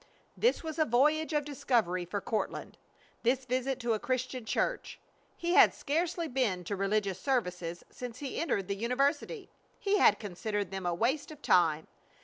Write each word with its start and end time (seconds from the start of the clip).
This 0.35 0.63
was 0.63 0.79
a 0.79 0.85
voyage 0.85 1.31
of 1.31 1.45
discovery 1.45 2.05
for 2.05 2.19
Courtland, 2.21 2.79
this 3.21 3.45
visit 3.45 3.79
to 3.81 3.93
a 3.93 3.99
Christian 3.99 4.45
church. 4.45 4.99
He 5.37 5.53
had 5.53 5.75
scarcely 5.75 6.27
been 6.27 6.63
to 6.63 6.75
religious 6.75 7.21
services 7.21 7.83
since 7.91 8.17
he 8.17 8.39
entered 8.39 8.67
the 8.67 8.73
university. 8.75 9.51
He 9.79 9.99
had 9.99 10.17
considered 10.17 10.71
them 10.71 10.87
a 10.87 10.93
waste 10.95 11.29
of 11.29 11.43
time. 11.43 11.85